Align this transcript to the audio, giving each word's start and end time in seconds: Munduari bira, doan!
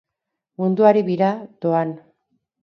Munduari 0.61 1.03
bira, 1.09 1.29
doan! 1.67 1.93